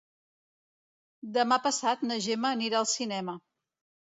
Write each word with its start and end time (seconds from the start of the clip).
Demà 1.35 1.59
passat 1.67 2.03
na 2.09 2.19
Gemma 2.29 2.53
anirà 2.59 2.81
al 2.81 2.89
cinema. 2.95 3.39